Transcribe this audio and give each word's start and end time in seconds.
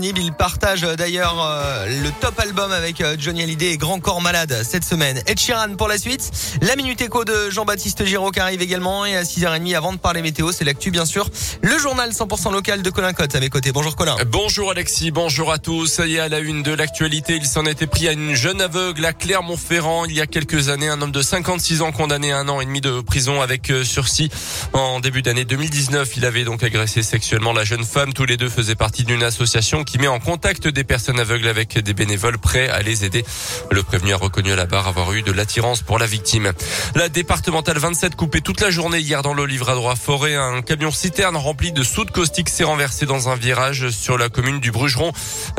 Il 0.00 0.32
partage 0.32 0.84
euh, 0.84 0.94
d'ailleurs 0.94 1.44
euh, 1.44 1.86
le 2.04 2.12
top 2.20 2.38
album 2.38 2.70
avec 2.70 3.00
euh, 3.00 3.16
Johnny 3.18 3.42
Hallyday 3.42 3.72
et 3.72 3.76
Grand 3.78 3.98
Corps 3.98 4.20
Malade 4.20 4.62
cette 4.62 4.84
semaine. 4.84 5.20
Ed 5.26 5.40
Sheeran 5.40 5.74
pour 5.74 5.88
la 5.88 5.98
suite. 5.98 6.30
La 6.62 6.76
Minute 6.76 7.00
Écho 7.00 7.24
de 7.24 7.50
Jean-Baptiste 7.50 8.04
Giraud 8.04 8.30
qui 8.30 8.38
arrive 8.38 8.62
également. 8.62 9.04
Et 9.06 9.16
à 9.16 9.24
6h30 9.24 9.76
avant 9.76 9.92
de 9.92 9.98
parler 9.98 10.22
météo, 10.22 10.52
c'est 10.52 10.64
l'actu 10.64 10.92
bien 10.92 11.04
sûr. 11.04 11.28
Le 11.62 11.76
journal 11.78 12.10
100% 12.10 12.52
local 12.52 12.82
de 12.82 12.90
Colin 12.90 13.12
Cotte 13.12 13.34
à 13.34 13.40
mes 13.40 13.48
côtés. 13.48 13.72
Bonjour 13.72 13.96
Colin. 13.96 14.14
Bonjour 14.28 14.70
Alexis, 14.70 15.10
bonjour 15.10 15.50
à 15.50 15.58
tous. 15.58 15.88
Ça 15.88 16.04
à 16.04 16.28
la 16.28 16.38
une 16.38 16.62
de 16.62 16.72
l'actualité, 16.72 17.34
il 17.34 17.44
s'en 17.44 17.66
était 17.66 17.88
pris 17.88 18.06
à 18.06 18.12
une 18.12 18.36
jeune 18.36 18.60
aveugle 18.60 19.04
à 19.04 19.12
Clermont-Ferrand. 19.12 20.04
Il 20.04 20.14
y 20.14 20.20
a 20.20 20.28
quelques 20.28 20.68
années, 20.68 20.88
un 20.88 21.02
homme 21.02 21.10
de 21.10 21.22
56 21.22 21.82
ans 21.82 21.90
condamné 21.90 22.30
à 22.30 22.38
un 22.38 22.48
an 22.48 22.60
et 22.60 22.66
demi 22.66 22.80
de 22.80 23.00
prison 23.00 23.42
avec 23.42 23.72
sursis. 23.82 24.30
En 24.74 25.00
début 25.00 25.22
d'année 25.22 25.44
2019, 25.44 26.16
il 26.18 26.24
avait 26.24 26.44
donc 26.44 26.62
agressé 26.62 27.02
sexuellement 27.02 27.52
la 27.52 27.64
jeune 27.64 27.84
femme. 27.84 28.12
Tous 28.12 28.26
les 28.26 28.36
deux 28.36 28.48
faisaient 28.48 28.76
partie 28.76 29.02
d'une 29.02 29.24
association 29.24 29.82
qui 29.88 29.98
met 29.98 30.06
en 30.06 30.20
contact 30.20 30.68
des 30.68 30.84
personnes 30.84 31.18
aveugles 31.18 31.48
avec 31.48 31.78
des 31.78 31.94
bénévoles 31.94 32.38
prêts 32.38 32.68
à 32.68 32.82
les 32.82 33.06
aider. 33.06 33.24
Le 33.70 33.82
prévenu 33.82 34.12
a 34.12 34.18
reconnu 34.18 34.52
à 34.52 34.56
la 34.56 34.66
barre 34.66 34.86
avoir 34.86 35.12
eu 35.14 35.22
de 35.22 35.32
l'attirance 35.32 35.80
pour 35.80 35.98
la 35.98 36.04
victime. 36.04 36.52
La 36.94 37.08
départementale 37.08 37.78
27 37.78 38.14
coupée 38.14 38.42
toute 38.42 38.60
la 38.60 38.70
journée 38.70 38.98
hier 38.98 39.22
dans 39.22 39.32
le 39.32 39.46
livre 39.46 39.70
à 39.70 39.74
droit 39.74 39.96
forêt. 39.96 40.36
Un 40.36 40.60
camion 40.60 40.90
citerne 40.90 41.36
rempli 41.36 41.72
de 41.72 41.82
soude 41.82 42.10
caustique 42.10 42.50
s'est 42.50 42.64
renversé 42.64 43.06
dans 43.06 43.30
un 43.30 43.34
virage 43.34 43.88
sur 43.88 44.18
la 44.18 44.28
commune 44.28 44.60
du 44.60 44.70
Brugeron. 44.70 45.12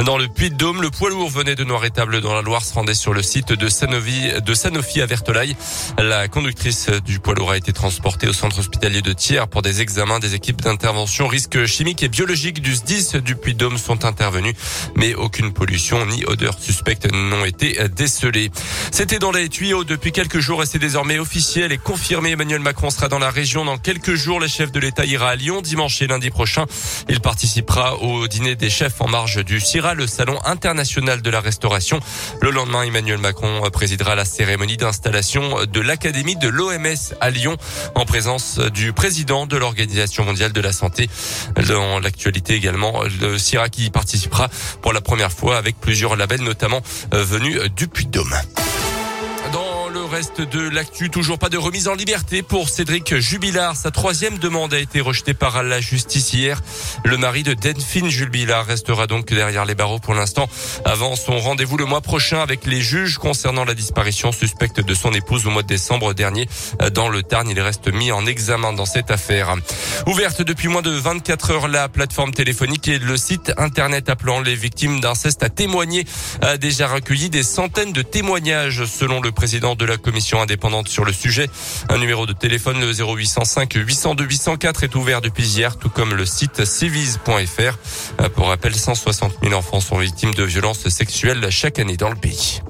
Dans 0.05 0.19
le 0.19 0.27
Puy-de-Dôme, 0.27 0.83
le 0.83 0.91
poids 0.91 1.09
lourd 1.09 1.31
venait 1.31 1.55
de 1.55 1.63
Noir-Étable 1.63 2.21
dans 2.21 2.35
la 2.35 2.43
Loire, 2.43 2.63
se 2.63 2.75
rendait 2.75 2.93
sur 2.93 3.15
le 3.15 3.23
site 3.23 3.53
de 3.53 3.67
Sanofi, 3.67 4.31
de 4.45 4.53
Sanofi 4.53 5.01
à 5.01 5.07
Vertolaye. 5.07 5.55
La 5.97 6.27
conductrice 6.27 6.89
du 7.03 7.19
poids 7.19 7.33
lourd 7.33 7.51
a 7.51 7.57
été 7.57 7.73
transportée 7.73 8.27
au 8.27 8.33
centre 8.33 8.59
hospitalier 8.59 9.01
de 9.01 9.11
Thiers 9.13 9.47
pour 9.49 9.63
des 9.63 9.81
examens. 9.81 10.19
Des 10.19 10.35
équipes 10.35 10.61
d'intervention 10.61 11.27
risques 11.27 11.65
chimiques 11.65 12.03
et 12.03 12.09
biologiques 12.09 12.61
du 12.61 12.75
SDIS 12.75 13.21
du 13.21 13.35
Puy-de-Dôme 13.35 13.79
sont 13.79 14.05
intervenues 14.05 14.18
mais 14.95 15.15
aucune 15.15 15.53
pollution 15.53 16.05
ni 16.05 16.25
odeur 16.25 16.57
suspecte 16.59 17.11
n'ont 17.11 17.45
été 17.45 17.77
décelées. 17.89 18.51
C'était 18.91 19.19
dans 19.19 19.31
les 19.31 19.49
tuyaux 19.49 19.83
depuis 19.83 20.11
quelques 20.11 20.39
jours 20.39 20.63
et 20.63 20.65
c'est 20.65 20.79
désormais 20.79 21.19
officiel 21.19 21.71
et 21.71 21.77
confirmé. 21.77 22.31
Emmanuel 22.31 22.59
Macron 22.59 22.89
sera 22.89 23.07
dans 23.07 23.19
la 23.19 23.29
région 23.29 23.63
dans 23.63 23.77
quelques 23.77 24.15
jours. 24.15 24.39
Le 24.39 24.47
chef 24.47 24.71
de 24.71 24.79
l'État 24.79 25.05
ira 25.05 25.29
à 25.29 25.35
Lyon 25.35 25.61
dimanche 25.61 26.01
et 26.01 26.07
lundi 26.07 26.29
prochain. 26.29 26.65
Il 27.07 27.21
participera 27.21 27.97
au 27.97 28.27
dîner 28.27 28.55
des 28.55 28.69
chefs 28.69 28.99
en 28.99 29.07
marge 29.07 29.43
du 29.43 29.59
CIRA, 29.59 29.93
le 29.93 30.07
salon 30.07 30.37
international 30.45 31.21
de 31.21 31.29
la 31.29 31.39
restauration. 31.39 31.99
Le 32.41 32.51
lendemain, 32.51 32.83
Emmanuel 32.83 33.19
Macron 33.19 33.61
présidera 33.71 34.15
la 34.15 34.25
cérémonie 34.25 34.77
d'installation 34.77 35.65
de 35.65 35.79
l'Académie 35.79 36.35
de 36.35 36.49
l'OMS 36.49 37.13
à 37.21 37.29
Lyon 37.29 37.55
en 37.95 38.05
présence 38.05 38.59
du 38.59 38.91
président 38.93 39.45
de 39.45 39.57
l'Organisation 39.57 40.25
mondiale 40.25 40.51
de 40.51 40.61
la 40.61 40.71
santé. 40.71 41.09
Dans 41.67 41.99
l'actualité 41.99 42.55
également, 42.55 43.03
le 43.21 43.37
CIRA 43.37 43.69
qui 43.69 43.89
participera 43.89 44.49
pour 44.81 44.93
la 44.93 45.01
première 45.01 45.31
fois 45.31 45.57
avec 45.57 45.79
plusieurs 45.79 46.15
labels, 46.15 46.43
notamment 46.43 46.81
euh, 47.13 47.23
venus 47.23 47.59
du 47.75 47.87
Puy-de-Dôme 47.87 48.35
reste 50.19 50.41
de 50.41 50.67
l'actu, 50.67 51.09
toujours 51.09 51.39
pas 51.39 51.47
de 51.47 51.55
remise 51.55 51.87
en 51.87 51.95
liberté 51.95 52.41
pour 52.41 52.67
Cédric 52.67 53.15
Jubilard. 53.19 53.77
Sa 53.77 53.89
troisième 53.89 54.37
demande 54.37 54.73
a 54.73 54.77
été 54.77 54.99
rejetée 54.99 55.33
par 55.33 55.63
la 55.63 55.79
justice 55.79 56.33
hier. 56.33 56.61
Le 57.05 57.15
mari 57.15 57.43
de 57.43 57.53
Delphine 57.53 58.09
Jubilard 58.09 58.65
restera 58.65 59.07
donc 59.07 59.27
derrière 59.27 59.63
les 59.63 59.75
barreaux 59.75 59.99
pour 59.99 60.13
l'instant 60.13 60.49
avant 60.83 61.15
son 61.15 61.39
rendez-vous 61.39 61.77
le 61.77 61.85
mois 61.85 62.01
prochain 62.01 62.41
avec 62.41 62.65
les 62.65 62.81
juges 62.81 63.17
concernant 63.17 63.63
la 63.63 63.73
disparition 63.73 64.33
suspecte 64.33 64.81
de 64.81 64.93
son 64.93 65.13
épouse 65.13 65.47
au 65.47 65.51
mois 65.51 65.63
de 65.63 65.67
décembre 65.67 66.13
dernier 66.13 66.49
dans 66.91 67.07
le 67.07 67.23
Tarn. 67.23 67.49
Il 67.49 67.61
reste 67.61 67.87
mis 67.87 68.11
en 68.11 68.25
examen 68.25 68.73
dans 68.73 68.85
cette 68.85 69.11
affaire. 69.11 69.55
Ouverte 70.05 70.41
depuis 70.41 70.67
moins 70.67 70.81
de 70.81 70.91
24 70.91 71.51
heures, 71.51 71.67
la 71.69 71.87
plateforme 71.87 72.33
téléphonique 72.33 72.89
et 72.89 72.99
le 72.99 73.15
site 73.15 73.53
internet 73.55 74.09
appelant 74.09 74.41
les 74.41 74.55
victimes 74.55 74.99
d'inceste 74.99 75.43
à 75.43 75.49
témoigner 75.49 76.05
a 76.41 76.57
déjà 76.57 76.89
recueilli 76.89 77.29
des 77.29 77.43
centaines 77.43 77.93
de 77.93 78.01
témoignages 78.01 78.83
selon 78.83 79.21
le 79.21 79.31
président 79.31 79.75
de 79.75 79.85
la 79.85 79.97
commission 80.09 80.41
indépendante 80.41 80.87
sur 80.87 81.05
le 81.05 81.13
sujet. 81.13 81.51
Un 81.87 81.99
numéro 81.99 82.25
de 82.25 82.33
téléphone, 82.33 82.79
le 82.79 82.91
0805 82.91 83.73
802 83.75 84.23
804 84.23 84.83
est 84.83 84.95
ouvert 84.95 85.21
depuis 85.21 85.45
hier, 85.45 85.77
tout 85.77 85.89
comme 85.89 86.15
le 86.15 86.25
site 86.25 86.65
civis.fr. 86.65 88.29
Pour 88.29 88.47
rappel, 88.47 88.73
160 88.73 89.33
000 89.43 89.53
enfants 89.53 89.81
sont 89.81 89.99
victimes 89.99 90.33
de 90.33 90.43
violences 90.43 90.89
sexuelles 90.89 91.45
chaque 91.51 91.77
année 91.77 91.95
dans 91.95 92.09
le 92.09 92.15
pays. 92.15 92.61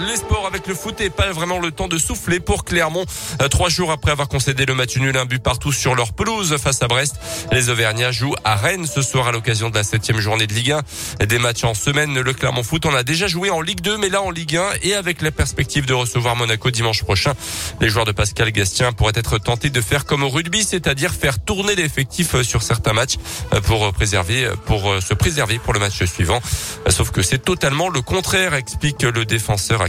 Les 0.00 0.16
sports 0.16 0.46
avec 0.46 0.66
le 0.66 0.74
foot 0.74 1.00
et 1.00 1.08
pas 1.08 1.30
vraiment 1.30 1.60
le 1.60 1.70
temps 1.70 1.86
de 1.86 1.98
souffler 1.98 2.40
pour 2.40 2.64
Clermont. 2.64 3.04
Euh, 3.40 3.46
trois 3.46 3.68
jours 3.68 3.92
après 3.92 4.10
avoir 4.10 4.26
concédé 4.26 4.66
le 4.66 4.74
match 4.74 4.96
nul, 4.96 5.16
un 5.16 5.24
but 5.24 5.40
partout 5.40 5.70
sur 5.70 5.94
leur 5.94 6.12
pelouse 6.12 6.56
face 6.56 6.82
à 6.82 6.88
Brest. 6.88 7.14
Les 7.52 7.68
Auvergnats 7.68 8.10
jouent 8.10 8.34
à 8.44 8.56
Rennes 8.56 8.86
ce 8.86 9.02
soir 9.02 9.28
à 9.28 9.32
l'occasion 9.32 9.70
de 9.70 9.76
la 9.76 9.84
septième 9.84 10.18
journée 10.18 10.48
de 10.48 10.52
Ligue 10.52 10.72
1. 11.20 11.26
Des 11.26 11.38
matchs 11.38 11.62
en 11.62 11.74
semaine, 11.74 12.18
le 12.18 12.32
Clermont 12.32 12.64
Foot 12.64 12.86
en 12.86 12.94
a 12.94 13.04
déjà 13.04 13.28
joué 13.28 13.50
en 13.50 13.60
Ligue 13.60 13.82
2, 13.82 13.96
mais 13.98 14.08
là 14.08 14.20
en 14.20 14.32
Ligue 14.32 14.56
1 14.56 14.64
et 14.82 14.94
avec 14.94 15.22
la 15.22 15.30
perspective 15.30 15.86
de 15.86 15.94
recevoir 15.94 16.34
Monaco 16.34 16.72
dimanche 16.72 17.04
prochain. 17.04 17.34
Les 17.80 17.88
joueurs 17.88 18.04
de 18.04 18.12
Pascal 18.12 18.50
Gastien 18.50 18.92
pourraient 18.92 19.12
être 19.14 19.38
tentés 19.38 19.70
de 19.70 19.80
faire 19.80 20.06
comme 20.06 20.24
au 20.24 20.28
rugby, 20.28 20.64
c'est-à-dire 20.64 21.12
faire 21.12 21.38
tourner 21.38 21.76
l'effectif 21.76 22.42
sur 22.42 22.62
certains 22.62 22.94
matchs 22.94 23.14
euh, 23.52 23.60
pour 23.60 23.92
préserver, 23.92 24.48
pour 24.66 24.90
euh, 24.90 25.00
se 25.00 25.14
préserver 25.14 25.60
pour 25.60 25.72
le 25.72 25.78
match 25.78 26.02
suivant. 26.04 26.40
Sauf 26.88 27.12
que 27.12 27.22
c'est 27.22 27.38
totalement 27.38 27.88
le 27.88 28.02
contraire, 28.02 28.54
explique 28.54 29.02
le 29.02 29.24
défenseur 29.24 29.83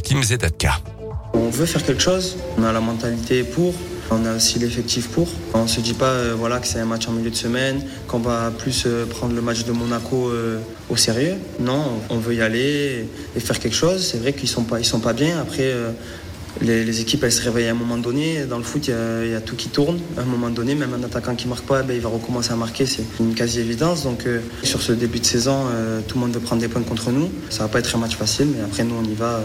On 1.33 1.49
veut 1.49 1.65
faire 1.65 1.83
quelque 1.83 2.01
chose, 2.01 2.37
on 2.57 2.63
a 2.63 2.71
la 2.71 2.81
mentalité 2.81 3.43
pour, 3.43 3.73
on 4.11 4.25
a 4.25 4.35
aussi 4.35 4.59
l'effectif 4.59 5.09
pour. 5.09 5.27
On 5.53 5.67
se 5.67 5.79
dit 5.79 5.93
pas 5.93 6.11
euh, 6.11 6.35
voilà 6.37 6.59
que 6.59 6.67
c'est 6.67 6.79
un 6.79 6.85
match 6.85 7.07
en 7.07 7.11
milieu 7.11 7.31
de 7.31 7.35
semaine, 7.35 7.81
qu'on 8.07 8.19
va 8.19 8.51
plus 8.51 8.83
euh, 8.85 9.05
prendre 9.05 9.33
le 9.33 9.41
match 9.41 9.65
de 9.65 9.71
Monaco 9.71 10.29
euh, 10.29 10.59
au 10.89 10.95
sérieux. 10.95 11.35
Non, 11.59 12.01
on 12.09 12.17
veut 12.17 12.35
y 12.35 12.41
aller 12.41 13.07
et 13.35 13.39
faire 13.39 13.59
quelque 13.59 13.75
chose. 13.75 14.05
C'est 14.05 14.19
vrai 14.19 14.33
qu'ils 14.33 14.49
sont 14.49 14.63
pas 14.63 14.83
sont 14.83 14.99
pas 14.99 15.13
bien. 15.13 15.39
Après 15.39 15.73
les, 16.61 17.01
équipes 17.01 17.23
elles 17.23 17.31
se 17.31 17.41
réveillent 17.41 17.67
à 17.67 17.71
un 17.71 17.75
moment 17.75 17.97
donné. 17.97 18.45
Dans 18.45 18.57
le 18.57 18.63
foot, 18.63 18.87
il 18.87 19.31
y, 19.31 19.33
a 19.33 19.41
tout 19.41 19.55
qui 19.55 19.69
tourne. 19.69 19.99
À 20.17 20.21
un 20.21 20.25
moment 20.25 20.49
donné, 20.49 20.75
même 20.75 20.93
un 20.93 21.03
attaquant 21.03 21.35
qui 21.35 21.47
marque 21.47 21.65
pas, 21.65 21.83
ben, 21.83 21.95
il 21.95 22.01
va 22.01 22.09
recommencer 22.09 22.51
à 22.51 22.55
marquer. 22.55 22.85
C'est 22.85 23.03
une 23.19 23.33
quasi-évidence. 23.33 24.03
Donc, 24.03 24.25
sur 24.63 24.81
ce 24.81 24.91
début 24.91 25.19
de 25.19 25.25
saison, 25.25 25.65
tout 26.07 26.15
le 26.15 26.21
monde 26.21 26.33
veut 26.33 26.39
prendre 26.39 26.61
des 26.61 26.67
points 26.67 26.83
contre 26.83 27.11
nous. 27.11 27.29
Ça 27.49 27.63
va 27.63 27.69
pas 27.69 27.79
être 27.79 27.95
un 27.95 27.99
match 27.99 28.15
facile, 28.15 28.47
mais 28.55 28.63
après, 28.63 28.83
nous, 28.83 28.95
on 28.95 29.03
y 29.03 29.15
va 29.15 29.43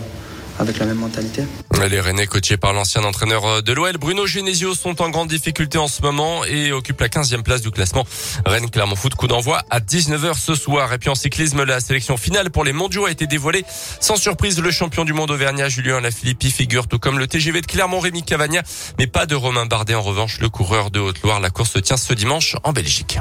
avec 0.60 0.78
la 0.78 0.86
même 0.86 0.98
mentalité. 0.98 1.44
Les 1.88 2.00
Rennais, 2.00 2.26
coachés 2.26 2.58
par 2.58 2.74
l'ancien 2.74 3.02
entraîneur 3.04 3.62
de 3.62 3.72
l'OL, 3.72 3.96
Bruno 3.96 4.26
Genesio, 4.26 4.74
sont 4.74 5.00
en 5.00 5.08
grande 5.08 5.28
difficulté 5.28 5.78
en 5.78 5.88
ce 5.88 6.02
moment 6.02 6.44
et 6.44 6.72
occupent 6.72 7.00
la 7.00 7.08
15e 7.08 7.42
place 7.42 7.62
du 7.62 7.70
classement. 7.70 8.04
Rennes 8.44 8.68
Clermont 8.68 8.96
Foot, 8.96 9.14
coup 9.14 9.26
d'envoi 9.26 9.62
à 9.70 9.80
19h 9.80 10.34
ce 10.38 10.54
soir. 10.54 10.92
Et 10.92 10.98
puis 10.98 11.08
en 11.08 11.14
cyclisme, 11.14 11.64
la 11.64 11.80
sélection 11.80 12.18
finale 12.18 12.50
pour 12.50 12.64
les 12.64 12.74
mondiaux 12.74 13.06
a 13.06 13.10
été 13.10 13.26
dévoilée. 13.26 13.64
Sans 14.00 14.16
surprise, 14.16 14.60
le 14.60 14.70
champion 14.70 15.04
du 15.04 15.14
monde 15.14 15.30
auvergnat, 15.30 15.70
Julien 15.70 16.00
Lafilippi, 16.00 16.50
figure 16.50 16.86
tout 16.86 16.98
comme 16.98 17.18
le 17.18 17.26
TGV 17.26 17.62
de 17.62 17.66
Clermont, 17.66 18.00
Rémi 18.00 18.22
Cavagna, 18.22 18.62
mais 18.98 19.06
pas 19.06 19.24
de 19.24 19.34
Romain 19.34 19.64
Bardet. 19.64 19.94
En 19.94 20.02
revanche, 20.02 20.40
le 20.40 20.50
coureur 20.50 20.90
de 20.90 21.00
Haute-Loire, 21.00 21.40
la 21.40 21.48
course 21.48 21.72
se 21.72 21.78
tient 21.78 21.96
ce 21.96 22.12
dimanche 22.12 22.56
en 22.64 22.72
Belgique. 22.72 23.18